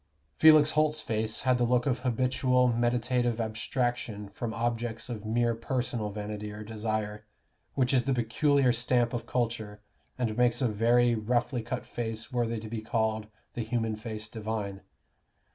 Felix 0.33 0.71
Holt's 0.71 0.99
face 0.99 1.41
had 1.41 1.59
the 1.59 1.63
look 1.63 1.85
of 1.85 1.99
habitual 1.99 2.67
meditative 2.69 3.39
abstraction 3.39 4.29
from 4.29 4.51
objects 4.51 5.09
of 5.09 5.27
mere 5.27 5.53
personal 5.53 6.09
vanity 6.09 6.51
or 6.51 6.63
desire, 6.63 7.27
which 7.75 7.93
is 7.93 8.05
the 8.05 8.13
peculiar 8.15 8.71
stamp 8.71 9.13
of 9.13 9.27
culture, 9.27 9.79
and 10.17 10.35
makes 10.35 10.59
a 10.59 10.67
very 10.67 11.13
roughly 11.13 11.61
cut 11.61 11.85
face 11.85 12.33
worthy 12.33 12.59
to 12.59 12.67
be 12.67 12.81
called 12.81 13.27
"the 13.53 13.61
human 13.61 13.95
face 13.95 14.27
divine." 14.27 14.81